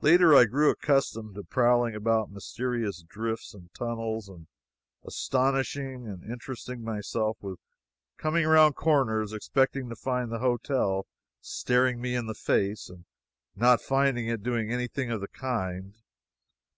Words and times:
Later, 0.00 0.34
I 0.34 0.46
grew 0.46 0.70
accustomed 0.70 1.34
to 1.34 1.42
prowling 1.42 1.94
about 1.94 2.30
mysterious 2.30 3.02
drifts 3.02 3.52
and 3.52 3.68
tunnels 3.74 4.26
and 4.26 4.46
astonishing 5.04 6.08
and 6.08 6.24
interesting 6.24 6.82
myself 6.82 7.36
with 7.42 7.58
coming 8.16 8.46
around 8.46 8.72
corners 8.72 9.34
expecting 9.34 9.90
to 9.90 9.96
find 9.96 10.32
the 10.32 10.38
hotel 10.38 11.06
staring 11.42 12.00
me 12.00 12.14
in 12.14 12.24
the 12.24 12.32
face, 12.34 12.88
and 12.88 13.04
not 13.54 13.82
finding 13.82 14.28
it 14.28 14.42
doing 14.42 14.72
any 14.72 14.88
thing 14.88 15.10
of 15.10 15.20
the 15.20 15.28
kind. 15.28 15.94